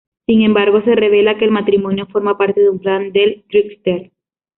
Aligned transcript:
Sin 0.25 0.41
embargo, 0.41 0.81
se 0.81 0.95
revela 0.95 1.37
que 1.37 1.45
el 1.45 1.51
matrimonio 1.51 2.07
forma 2.11 2.35
parte 2.35 2.59
de 2.61 2.71
un 2.71 2.79
plan 2.79 3.11
del 3.11 3.43
Trickster. 3.49 4.09